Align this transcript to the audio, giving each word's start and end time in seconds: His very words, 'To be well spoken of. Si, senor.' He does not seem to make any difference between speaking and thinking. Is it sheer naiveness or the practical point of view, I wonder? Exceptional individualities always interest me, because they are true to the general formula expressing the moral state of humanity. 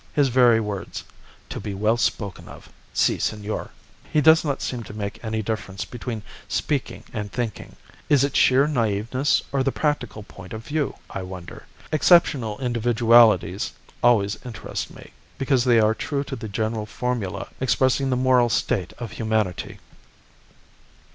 His 0.13 0.29
very 0.29 0.59
words, 0.59 1.03
'To 1.49 1.59
be 1.59 1.73
well 1.75 1.95
spoken 1.95 2.47
of. 2.47 2.69
Si, 2.91 3.19
senor.' 3.19 3.69
He 4.11 4.19
does 4.19 4.43
not 4.43 4.59
seem 4.63 4.81
to 4.85 4.95
make 4.95 5.23
any 5.23 5.43
difference 5.43 5.85
between 5.85 6.23
speaking 6.47 7.03
and 7.13 7.31
thinking. 7.31 7.75
Is 8.09 8.23
it 8.23 8.35
sheer 8.35 8.65
naiveness 8.67 9.43
or 9.51 9.61
the 9.61 9.71
practical 9.71 10.23
point 10.23 10.53
of 10.53 10.65
view, 10.65 10.95
I 11.11 11.21
wonder? 11.21 11.67
Exceptional 11.91 12.57
individualities 12.57 13.73
always 14.01 14.39
interest 14.43 14.91
me, 14.91 15.11
because 15.37 15.65
they 15.65 15.79
are 15.79 15.93
true 15.93 16.23
to 16.23 16.35
the 16.35 16.49
general 16.49 16.87
formula 16.87 17.49
expressing 17.59 18.09
the 18.09 18.15
moral 18.17 18.49
state 18.49 18.93
of 18.97 19.11
humanity. 19.11 19.77